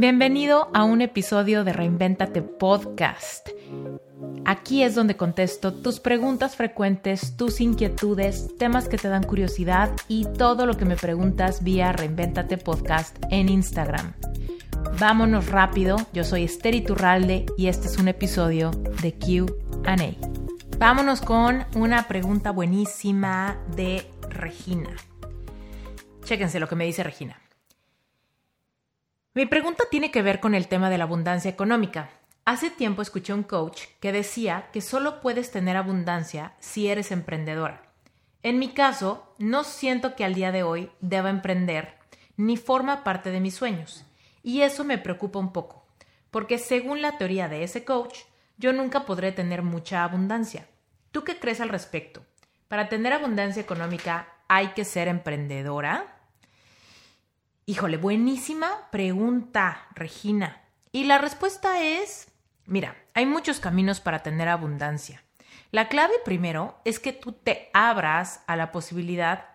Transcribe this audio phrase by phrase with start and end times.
[0.00, 3.48] Bienvenido a un episodio de Reinventate Podcast.
[4.44, 10.24] Aquí es donde contesto tus preguntas frecuentes, tus inquietudes, temas que te dan curiosidad y
[10.24, 14.12] todo lo que me preguntas vía Reinventate Podcast en Instagram.
[15.00, 18.70] Vámonos rápido, yo soy Esther Iturralde y este es un episodio
[19.02, 19.96] de QA.
[20.78, 24.90] Vámonos con una pregunta buenísima de Regina.
[26.22, 27.47] Chéquense lo que me dice Regina.
[29.38, 32.10] Mi pregunta tiene que ver con el tema de la abundancia económica.
[32.44, 37.84] Hace tiempo escuché un coach que decía que solo puedes tener abundancia si eres emprendedora.
[38.42, 41.94] En mi caso, no siento que al día de hoy deba emprender
[42.36, 44.04] ni forma parte de mis sueños.
[44.42, 45.86] Y eso me preocupa un poco,
[46.32, 48.18] porque según la teoría de ese coach,
[48.56, 50.66] yo nunca podré tener mucha abundancia.
[51.12, 52.24] ¿Tú qué crees al respecto?
[52.66, 56.17] ¿Para tener abundancia económica hay que ser emprendedora?
[57.68, 60.64] Híjole, buenísima pregunta, Regina.
[60.90, 62.32] Y la respuesta es,
[62.64, 65.22] mira, hay muchos caminos para tener abundancia.
[65.70, 69.50] La clave primero es que tú te abras a la posibilidad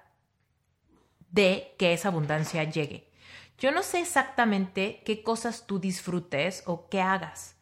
[1.32, 3.10] de que esa abundancia llegue.
[3.58, 7.56] Yo no sé exactamente qué cosas tú disfrutes o qué hagas,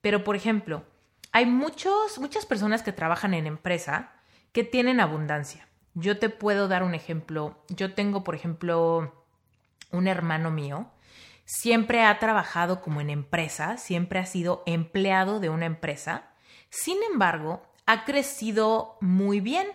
[0.00, 0.86] pero por ejemplo,
[1.32, 4.14] hay muchos, muchas personas que trabajan en empresa
[4.52, 5.68] que tienen abundancia.
[5.92, 7.62] Yo te puedo dar un ejemplo.
[7.68, 9.18] Yo tengo, por ejemplo,
[9.90, 10.90] un hermano mío,
[11.44, 16.30] siempre ha trabajado como en empresa, siempre ha sido empleado de una empresa,
[16.70, 19.66] sin embargo, ha crecido muy bien.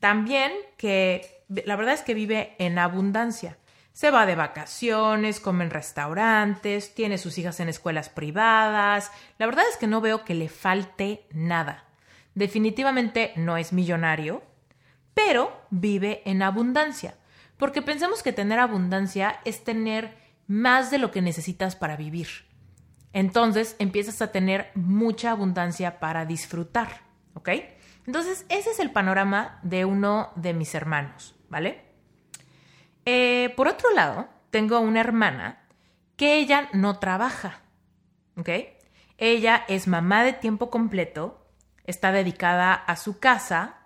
[0.00, 3.58] También que la verdad es que vive en abundancia.
[3.92, 9.12] Se va de vacaciones, come en restaurantes, tiene sus hijas en escuelas privadas.
[9.38, 11.84] La verdad es que no veo que le falte nada.
[12.34, 14.42] Definitivamente no es millonario,
[15.14, 17.14] pero vive en abundancia.
[17.56, 20.16] Porque pensamos que tener abundancia es tener
[20.46, 22.28] más de lo que necesitas para vivir.
[23.12, 27.02] Entonces empiezas a tener mucha abundancia para disfrutar,
[27.34, 27.48] ¿ok?
[28.06, 31.82] Entonces ese es el panorama de uno de mis hermanos, ¿vale?
[33.06, 35.66] Eh, por otro lado, tengo una hermana
[36.16, 37.62] que ella no trabaja,
[38.36, 38.50] ¿ok?
[39.16, 41.46] Ella es mamá de tiempo completo,
[41.84, 43.76] está dedicada a su casa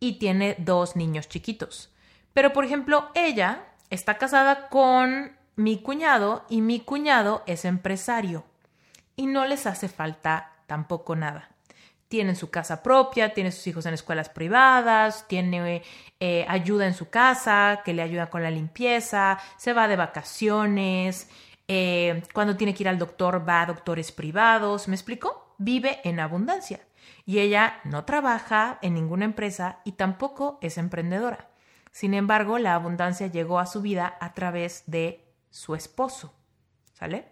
[0.00, 1.91] y tiene dos niños chiquitos.
[2.32, 8.44] Pero, por ejemplo, ella está casada con mi cuñado y mi cuñado es empresario
[9.16, 11.50] y no les hace falta tampoco nada.
[12.08, 15.82] Tienen su casa propia, tiene sus hijos en escuelas privadas, tiene
[16.20, 21.28] eh, ayuda en su casa, que le ayuda con la limpieza, se va de vacaciones,
[21.68, 25.54] eh, cuando tiene que ir al doctor va a doctores privados, ¿me explico?
[25.58, 26.80] Vive en abundancia.
[27.24, 31.51] Y ella no trabaja en ninguna empresa y tampoco es emprendedora.
[31.92, 36.34] Sin embargo, la abundancia llegó a su vida a través de su esposo.
[36.94, 37.26] ¿Sale?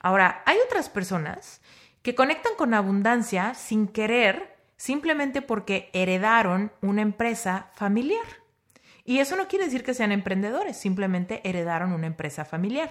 [0.00, 1.60] Ahora, hay otras personas
[2.02, 8.24] que conectan con abundancia sin querer, simplemente porque heredaron una empresa familiar.
[9.04, 12.90] Y eso no quiere decir que sean emprendedores, simplemente heredaron una empresa familiar.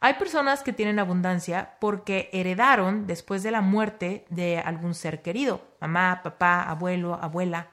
[0.00, 5.60] Hay personas que tienen abundancia porque heredaron después de la muerte de algún ser querido,
[5.80, 7.68] mamá, papá, abuelo, abuela.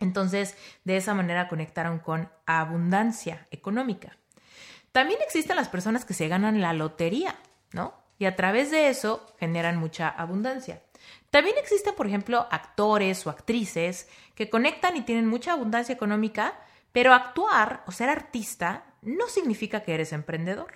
[0.00, 4.16] Entonces, de esa manera conectaron con abundancia económica.
[4.92, 7.36] También existen las personas que se ganan la lotería,
[7.72, 7.94] ¿no?
[8.18, 10.82] Y a través de eso generan mucha abundancia.
[11.30, 16.58] También existen, por ejemplo, actores o actrices que conectan y tienen mucha abundancia económica,
[16.92, 20.72] pero actuar o ser artista no significa que eres emprendedor.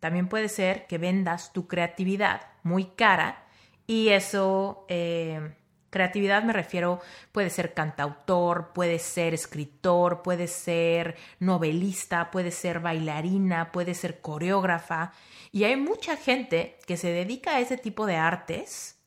[0.00, 3.44] También puede ser que vendas tu creatividad muy cara
[3.86, 5.54] y eso eh,
[5.92, 13.72] Creatividad me refiero, puede ser cantautor, puede ser escritor, puede ser novelista, puede ser bailarina,
[13.72, 15.12] puede ser coreógrafa.
[15.50, 19.02] Y hay mucha gente que se dedica a ese tipo de artes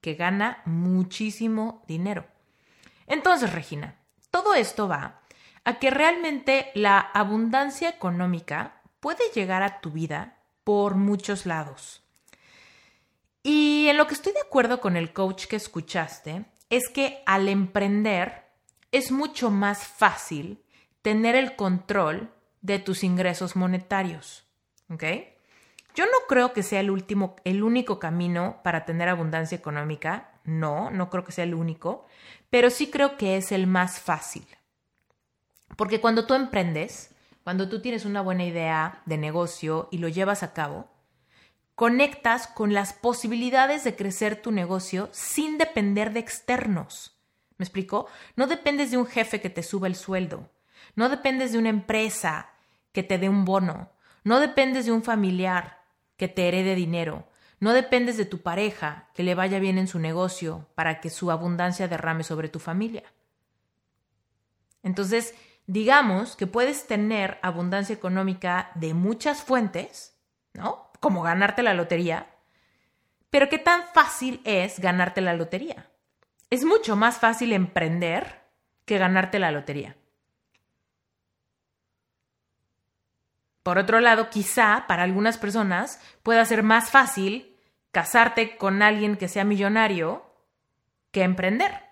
[0.00, 2.24] que gana muchísimo dinero.
[3.08, 3.96] Entonces, Regina,
[4.30, 5.22] todo esto va
[5.64, 12.04] a que realmente la abundancia económica puede llegar a tu vida por muchos lados.
[14.00, 18.46] Lo que estoy de acuerdo con el coach que escuchaste es que al emprender
[18.92, 20.64] es mucho más fácil
[21.02, 22.32] tener el control
[22.62, 24.46] de tus ingresos monetarios.
[24.88, 25.04] ¿Ok?
[25.94, 30.30] Yo no creo que sea el último, el único camino para tener abundancia económica.
[30.44, 32.06] No, no creo que sea el único,
[32.48, 34.46] pero sí creo que es el más fácil.
[35.76, 37.10] Porque cuando tú emprendes,
[37.44, 40.88] cuando tú tienes una buena idea de negocio y lo llevas a cabo,
[41.80, 47.18] conectas con las posibilidades de crecer tu negocio sin depender de externos.
[47.56, 48.06] ¿Me explico?
[48.36, 50.50] No dependes de un jefe que te suba el sueldo.
[50.94, 52.50] No dependes de una empresa
[52.92, 53.88] que te dé un bono.
[54.24, 55.78] No dependes de un familiar
[56.18, 57.26] que te herede dinero.
[57.60, 61.30] No dependes de tu pareja que le vaya bien en su negocio para que su
[61.30, 63.04] abundancia derrame sobre tu familia.
[64.82, 65.34] Entonces,
[65.66, 70.14] digamos que puedes tener abundancia económica de muchas fuentes,
[70.52, 70.89] ¿no?
[71.00, 72.26] Como ganarte la lotería.
[73.30, 75.90] Pero ¿qué tan fácil es ganarte la lotería?
[76.50, 78.42] Es mucho más fácil emprender
[78.84, 79.96] que ganarte la lotería.
[83.62, 87.56] Por otro lado, quizá para algunas personas pueda ser más fácil
[87.92, 90.24] casarte con alguien que sea millonario
[91.10, 91.82] que emprender.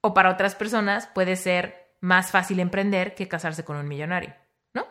[0.00, 4.34] O para otras personas puede ser más fácil emprender que casarse con un millonario,
[4.72, 4.86] ¿no?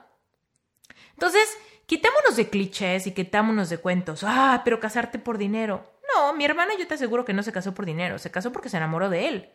[1.13, 1.49] Entonces,
[1.85, 4.23] quitémonos de clichés y quitémonos de cuentos.
[4.23, 5.99] Ah, pero casarte por dinero.
[6.13, 8.69] No, mi hermana yo te aseguro que no se casó por dinero, se casó porque
[8.69, 9.49] se enamoró de él.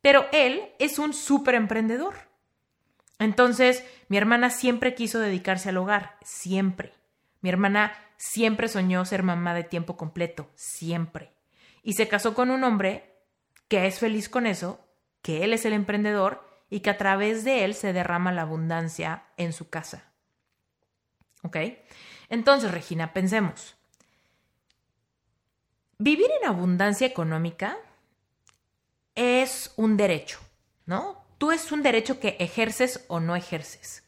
[0.00, 2.14] Pero él es un súper emprendedor.
[3.18, 6.92] Entonces, mi hermana siempre quiso dedicarse al hogar, siempre.
[7.40, 11.32] Mi hermana siempre soñó ser mamá de tiempo completo, siempre.
[11.82, 13.14] Y se casó con un hombre
[13.68, 14.80] que es feliz con eso,
[15.22, 19.24] que él es el emprendedor y que a través de él se derrama la abundancia
[19.36, 20.13] en su casa.
[21.44, 21.56] ¿Ok?
[22.28, 23.76] Entonces, Regina, pensemos.
[25.98, 27.76] Vivir en abundancia económica
[29.14, 30.40] es un derecho,
[30.86, 31.22] ¿no?
[31.38, 34.02] Tú es un derecho que ejerces o no ejerces.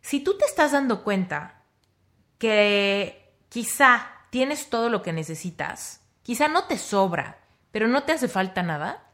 [0.00, 1.62] Si tú te estás dando cuenta
[2.38, 7.38] que quizá tienes todo lo que necesitas, quizá no te sobra,
[7.70, 9.09] pero no te hace falta nada,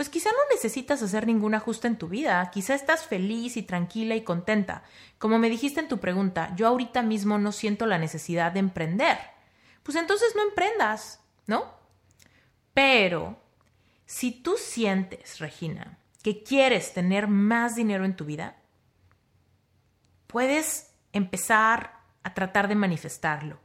[0.00, 4.16] pues quizá no necesitas hacer ningún ajuste en tu vida, quizá estás feliz y tranquila
[4.16, 4.82] y contenta.
[5.18, 9.18] Como me dijiste en tu pregunta, yo ahorita mismo no siento la necesidad de emprender.
[9.82, 11.66] Pues entonces no emprendas, ¿no?
[12.72, 13.42] Pero
[14.06, 18.56] si tú sientes, Regina, que quieres tener más dinero en tu vida,
[20.28, 23.60] puedes empezar a tratar de manifestarlo.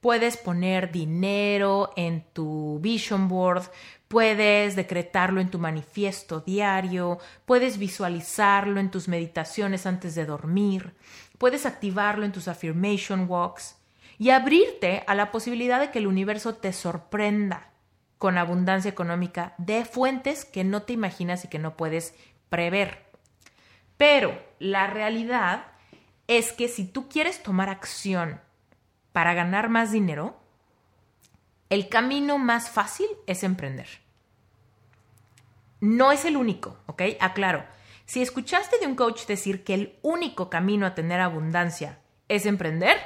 [0.00, 3.64] Puedes poner dinero en tu vision board,
[4.08, 10.94] puedes decretarlo en tu manifiesto diario, puedes visualizarlo en tus meditaciones antes de dormir,
[11.36, 13.76] puedes activarlo en tus affirmation walks
[14.18, 17.70] y abrirte a la posibilidad de que el universo te sorprenda
[18.18, 22.14] con abundancia económica de fuentes que no te imaginas y que no puedes
[22.48, 23.06] prever.
[23.96, 25.66] Pero la realidad
[26.26, 28.40] es que si tú quieres tomar acción
[29.12, 30.40] para ganar más dinero,
[31.68, 33.88] el camino más fácil es emprender.
[35.80, 37.02] No es el único, ¿ok?
[37.20, 37.64] Aclaro.
[38.06, 42.96] Si escuchaste de un coach decir que el único camino a tener abundancia es emprender,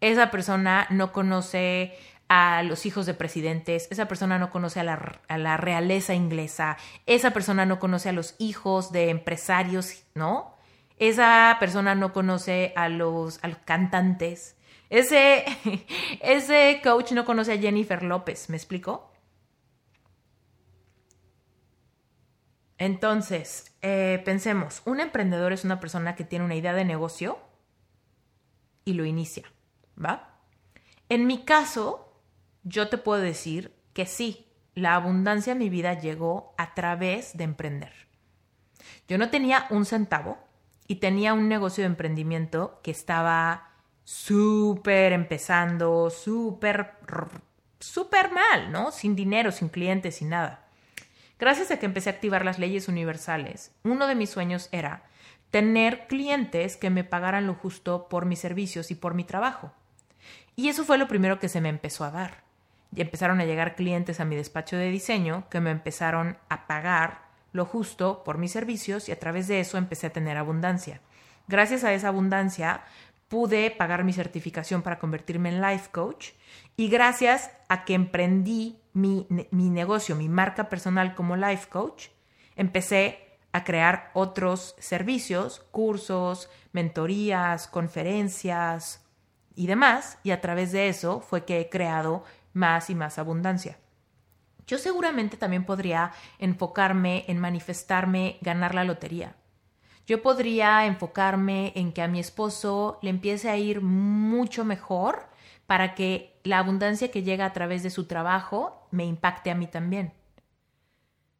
[0.00, 1.96] esa persona no conoce
[2.28, 7.66] a los hijos de presidentes, esa persona no conoce a la, realeza inglesa, esa persona
[7.66, 10.54] no conoce a los hijos de empresarios, ¿no?
[10.98, 14.55] Esa persona no conoce a los, cantantes.
[14.90, 15.44] Ese,
[16.22, 19.12] ese coach no conoce a Jennifer López, ¿me explico?
[22.78, 27.38] Entonces, eh, pensemos, un emprendedor es una persona que tiene una idea de negocio
[28.84, 29.44] y lo inicia,
[30.02, 30.40] ¿va?
[31.08, 32.20] En mi caso,
[32.64, 37.44] yo te puedo decir que sí, la abundancia en mi vida llegó a través de
[37.44, 37.92] emprender.
[39.08, 40.38] Yo no tenía un centavo
[40.86, 43.65] y tenía un negocio de emprendimiento que estaba
[44.06, 46.92] súper empezando, súper,
[47.80, 48.92] súper mal, ¿no?
[48.92, 50.64] Sin dinero, sin clientes, sin nada.
[51.40, 55.02] Gracias a que empecé a activar las leyes universales, uno de mis sueños era
[55.50, 59.72] tener clientes que me pagaran lo justo por mis servicios y por mi trabajo.
[60.54, 62.44] Y eso fue lo primero que se me empezó a dar
[62.94, 67.22] y empezaron a llegar clientes a mi despacho de diseño que me empezaron a pagar
[67.52, 71.00] lo justo por mis servicios y a través de eso empecé a tener abundancia.
[71.48, 72.82] Gracias a esa abundancia
[73.28, 76.30] pude pagar mi certificación para convertirme en life coach
[76.76, 82.08] y gracias a que emprendí mi, mi negocio, mi marca personal como life coach,
[82.54, 89.02] empecé a crear otros servicios, cursos, mentorías, conferencias
[89.54, 93.78] y demás, y a través de eso fue que he creado más y más abundancia.
[94.66, 99.36] Yo seguramente también podría enfocarme en manifestarme ganar la lotería.
[100.06, 105.26] Yo podría enfocarme en que a mi esposo le empiece a ir mucho mejor
[105.66, 109.66] para que la abundancia que llega a través de su trabajo me impacte a mí
[109.66, 110.12] también.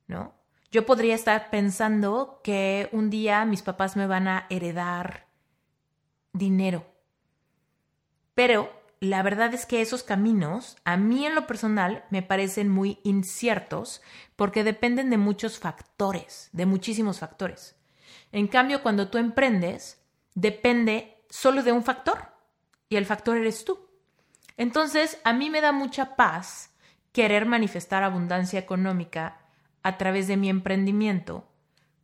[0.08, 0.34] ¿No?
[0.72, 5.26] Yo podría estar pensando que un día mis papás me van a heredar
[6.32, 6.84] dinero.
[8.34, 12.98] Pero la verdad es que esos caminos, a mí en lo personal, me parecen muy
[13.04, 14.02] inciertos
[14.34, 17.75] porque dependen de muchos factores, de muchísimos factores.
[18.36, 19.98] En cambio, cuando tú emprendes,
[20.34, 22.34] depende solo de un factor
[22.86, 23.88] y el factor eres tú.
[24.58, 26.74] Entonces, a mí me da mucha paz
[27.12, 29.38] querer manifestar abundancia económica
[29.82, 31.48] a través de mi emprendimiento,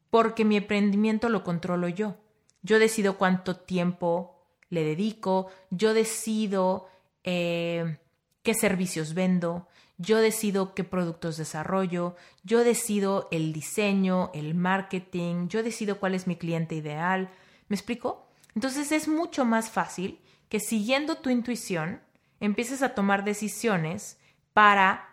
[0.09, 2.17] porque mi emprendimiento lo controlo yo.
[2.63, 6.89] Yo decido cuánto tiempo le dedico, yo decido
[7.25, 7.99] eh,
[8.43, 9.69] qué servicios vendo,
[9.99, 16.27] yo decido qué productos desarrollo, yo decido el diseño, el marketing, yo decido cuál es
[16.27, 17.31] mi cliente ideal.
[17.69, 18.27] ¿Me explico?
[18.55, 20.19] Entonces es mucho más fácil
[20.49, 22.01] que siguiendo tu intuición
[22.41, 24.19] empieces a tomar decisiones
[24.53, 25.09] para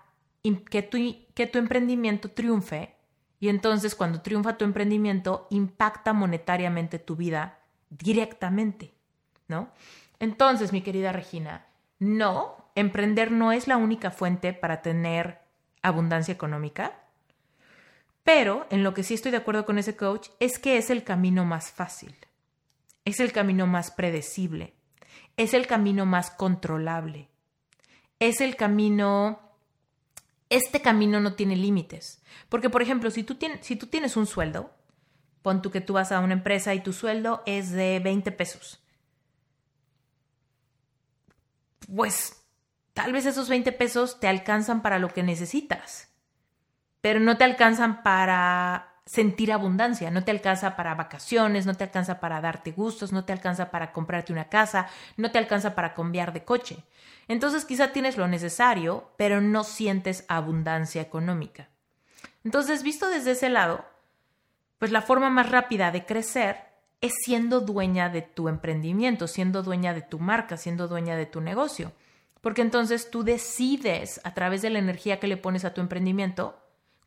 [0.69, 0.97] que tu,
[1.33, 2.95] que tu emprendimiento triunfe
[3.39, 7.59] y entonces cuando triunfa tu emprendimiento impacta monetariamente tu vida
[7.89, 8.93] directamente,
[9.47, 9.69] ¿no?
[10.19, 11.65] Entonces, mi querida Regina,
[11.99, 15.39] no, emprender no es la única fuente para tener
[15.81, 16.99] abundancia económica,
[18.23, 21.03] pero en lo que sí estoy de acuerdo con ese coach es que es el
[21.03, 22.15] camino más fácil,
[23.05, 24.73] es el camino más predecible,
[25.37, 27.29] es el camino más controlable,
[28.19, 29.49] es el camino
[30.49, 32.21] este camino no tiene límites.
[32.49, 34.71] Porque, por ejemplo, si tú, tienes, si tú tienes un sueldo,
[35.41, 38.81] pon tú que tú vas a una empresa y tu sueldo es de 20 pesos.
[41.95, 42.43] Pues
[42.93, 46.09] tal vez esos 20 pesos te alcanzan para lo que necesitas,
[47.01, 52.19] pero no te alcanzan para sentir abundancia, no te alcanza para vacaciones, no te alcanza
[52.19, 56.31] para darte gustos, no te alcanza para comprarte una casa, no te alcanza para cambiar
[56.31, 56.83] de coche.
[57.27, 61.69] Entonces quizá tienes lo necesario, pero no sientes abundancia económica.
[62.43, 63.85] Entonces, visto desde ese lado,
[64.77, 66.68] pues la forma más rápida de crecer
[67.01, 71.41] es siendo dueña de tu emprendimiento, siendo dueña de tu marca, siendo dueña de tu
[71.41, 71.93] negocio.
[72.41, 76.57] Porque entonces tú decides a través de la energía que le pones a tu emprendimiento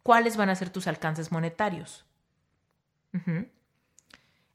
[0.02, 2.04] cuáles van a ser tus alcances monetarios.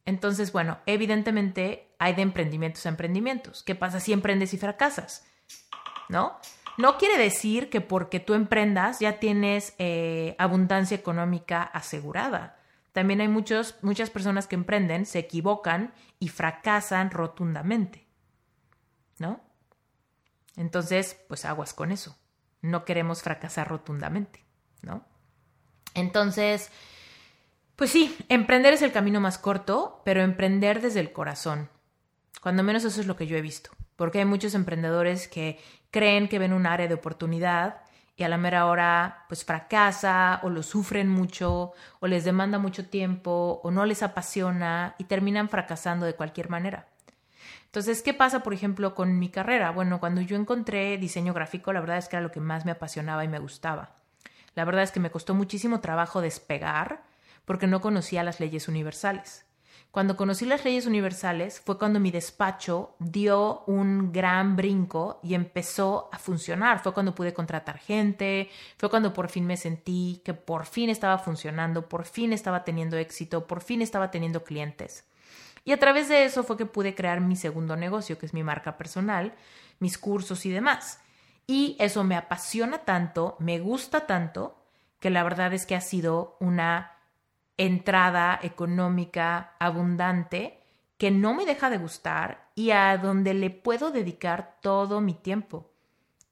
[0.06, 3.64] Entonces, bueno, evidentemente hay de emprendimientos a emprendimientos.
[3.64, 5.26] ¿Qué pasa si emprendes y fracasas?
[6.10, 6.38] ¿No?
[6.78, 12.57] No quiere decir que porque tú emprendas ya tienes eh, abundancia económica asegurada.
[12.98, 18.08] También hay muchos, muchas personas que emprenden, se equivocan y fracasan rotundamente.
[19.20, 19.40] ¿No?
[20.56, 22.18] Entonces, pues aguas con eso.
[22.64, 24.44] No queremos fracasar rotundamente,
[24.82, 25.06] ¿no?
[25.94, 26.72] Entonces,
[27.76, 31.70] pues sí, emprender es el camino más corto, pero emprender desde el corazón.
[32.42, 35.60] Cuando menos eso es lo que yo he visto, porque hay muchos emprendedores que
[35.92, 37.80] creen que ven un área de oportunidad
[38.18, 42.90] y a la mera hora pues fracasa o lo sufren mucho o les demanda mucho
[42.90, 46.88] tiempo o no les apasiona y terminan fracasando de cualquier manera.
[47.66, 49.70] Entonces, ¿qué pasa, por ejemplo, con mi carrera?
[49.70, 52.72] Bueno, cuando yo encontré diseño gráfico, la verdad es que era lo que más me
[52.72, 53.98] apasionaba y me gustaba.
[54.56, 57.04] La verdad es que me costó muchísimo trabajo despegar
[57.46, 59.46] porque no conocía las leyes universales.
[59.92, 66.10] Cuando conocí las leyes universales fue cuando mi despacho dio un gran brinco y empezó
[66.12, 66.84] a funcionar.
[66.84, 71.18] Fue cuando pude contratar gente, fue cuando por fin me sentí que por fin estaba
[71.18, 75.04] funcionando, por fin estaba teniendo éxito, por fin estaba teniendo clientes.
[75.66, 78.44] Y a través de eso fue que pude crear mi segundo negocio, que es mi
[78.44, 79.34] marca personal,
[79.80, 81.00] mis cursos y demás.
[81.48, 84.64] Y eso me apasiona tanto, me gusta tanto,
[85.00, 86.97] que la verdad es que ha sido una
[87.58, 90.62] entrada económica abundante
[90.98, 95.70] que no me deja de gustar y a donde le puedo dedicar todo mi tiempo,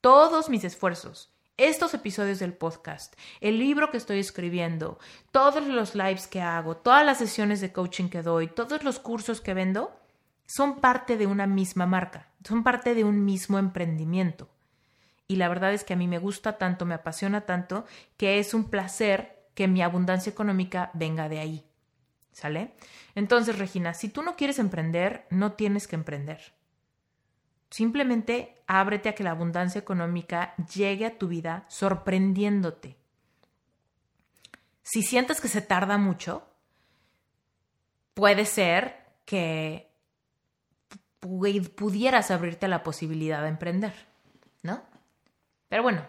[0.02, 1.32] todos mis esfuerzos.
[1.58, 5.00] Estos episodios del podcast, el libro que estoy escribiendo,
[5.32, 9.40] todos los lives que hago, todas las sesiones de coaching que doy, todos los cursos
[9.40, 9.98] que vendo,
[10.46, 14.50] son parte de una misma marca, son parte de un mismo emprendimiento
[15.28, 17.86] y la verdad es que a mí me gusta tanto, me apasiona tanto,
[18.18, 21.66] que es un placer que mi abundancia económica venga de ahí.
[22.32, 22.76] ¿Sale?
[23.16, 26.54] Entonces, Regina, si tú no quieres emprender, no tienes que emprender.
[27.70, 32.98] Simplemente ábrete a que la abundancia económica llegue a tu vida sorprendiéndote.
[34.84, 36.48] Si sientes que se tarda mucho,
[38.14, 39.90] puede ser que
[41.20, 43.94] pudieras abrirte a la posibilidad de emprender,
[44.62, 44.84] ¿no?
[45.70, 46.06] Pero bueno,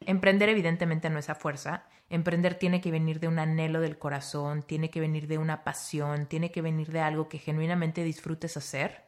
[0.00, 1.84] emprender evidentemente no es a fuerza.
[2.08, 6.26] Emprender tiene que venir de un anhelo del corazón, tiene que venir de una pasión,
[6.26, 9.04] tiene que venir de algo que genuinamente disfrutes hacer,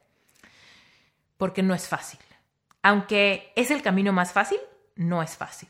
[1.37, 2.21] porque no es fácil.
[2.83, 4.59] Aunque es el camino más fácil,
[4.97, 5.69] no es fácil.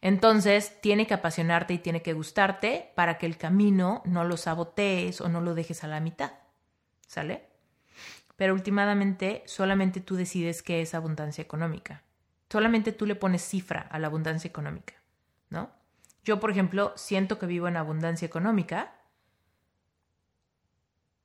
[0.00, 5.20] Entonces, tiene que apasionarte y tiene que gustarte para que el camino no lo sabotees
[5.20, 6.32] o no lo dejes a la mitad.
[7.06, 7.46] ¿Sale?
[8.36, 12.02] Pero últimamente solamente tú decides qué es abundancia económica.
[12.50, 14.94] Solamente tú le pones cifra a la abundancia económica,
[15.48, 15.70] ¿no?
[16.24, 18.94] Yo, por ejemplo, siento que vivo en abundancia económica,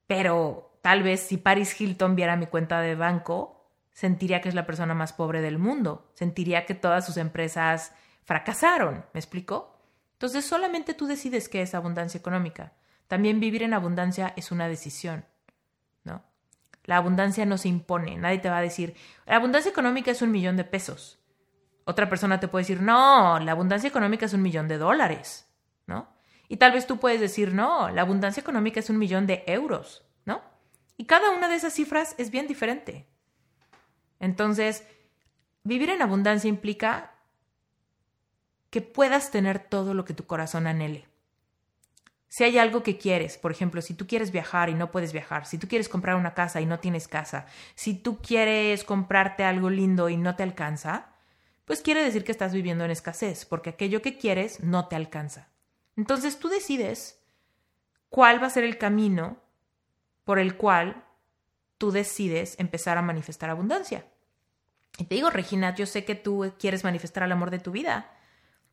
[0.08, 4.66] pero tal vez si Paris Hilton viera mi cuenta de banco, sentiría que es la
[4.66, 9.76] persona más pobre del mundo, sentiría que todas sus empresas fracasaron, ¿me explico?
[10.14, 12.74] Entonces solamente tú decides qué es abundancia económica.
[13.08, 15.26] También vivir en abundancia es una decisión,
[16.04, 16.24] ¿no?
[16.86, 20.32] La abundancia no se impone, nadie te va a decir, la abundancia económica es un
[20.32, 21.17] millón de pesos.
[21.90, 25.48] Otra persona te puede decir, no, la abundancia económica es un millón de dólares,
[25.86, 26.10] ¿no?
[26.50, 30.06] Y tal vez tú puedes decir, no, la abundancia económica es un millón de euros,
[30.26, 30.42] ¿no?
[30.98, 33.08] Y cada una de esas cifras es bien diferente.
[34.20, 34.86] Entonces,
[35.64, 37.14] vivir en abundancia implica
[38.70, 41.08] que puedas tener todo lo que tu corazón anhele.
[42.28, 45.46] Si hay algo que quieres, por ejemplo, si tú quieres viajar y no puedes viajar,
[45.46, 49.70] si tú quieres comprar una casa y no tienes casa, si tú quieres comprarte algo
[49.70, 51.14] lindo y no te alcanza,
[51.68, 55.50] pues quiere decir que estás viviendo en escasez, porque aquello que quieres no te alcanza.
[55.98, 57.22] Entonces tú decides
[58.10, 59.38] cuál va a ser el camino
[60.24, 61.04] por el cual
[61.78, 64.06] tú decides empezar a manifestar abundancia.
[64.98, 68.12] Y te digo, Regina, yo sé que tú quieres manifestar el amor de tu vida.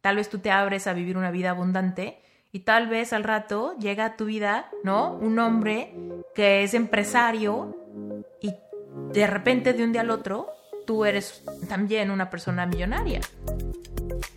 [0.01, 2.23] Tal vez tú te abres a vivir una vida abundante
[2.53, 5.15] y tal vez al rato llega a tu vida, ¿no?
[5.15, 5.93] Un hombre
[6.33, 7.77] que es empresario
[8.41, 8.55] y
[9.13, 10.49] de repente de un día al otro
[10.85, 13.21] tú eres también una persona millonaria.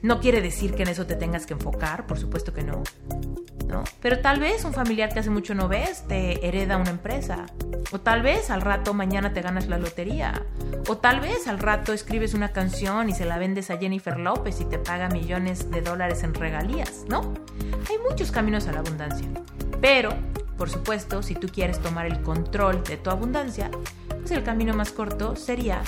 [0.01, 2.83] No quiere decir que en eso te tengas que enfocar, por supuesto que no.
[3.67, 3.83] ¿no?
[4.01, 7.45] Pero tal vez un familiar que hace mucho no ves te hereda una empresa.
[7.91, 10.43] O tal vez al rato mañana te ganas la lotería.
[10.87, 14.61] O tal vez al rato escribes una canción y se la vendes a Jennifer López
[14.61, 17.33] y te paga millones de dólares en regalías, ¿no?
[17.89, 19.27] Hay muchos caminos a la abundancia.
[19.81, 20.11] Pero,
[20.57, 23.69] por supuesto, si tú quieres tomar el control de tu abundancia,
[24.09, 25.81] pues el camino más corto sería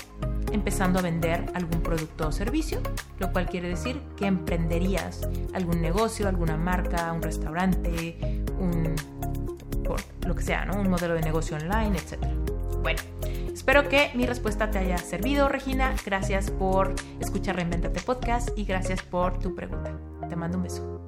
[0.52, 2.80] empezando a vender algún producto o servicio,
[3.20, 8.96] lo cual quiere decir que emprenderías algún negocio, alguna marca, un restaurante, un
[10.30, 10.80] lo que sea, ¿no?
[10.80, 12.24] Un modelo de negocio online, etc.
[12.82, 13.02] Bueno,
[13.52, 15.96] espero que mi respuesta te haya servido, Regina.
[16.06, 19.92] Gracias por escuchar Reinventate Podcast y gracias por tu pregunta.
[20.30, 20.99] Te mando un beso.